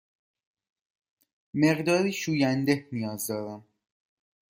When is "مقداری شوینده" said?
1.53-2.87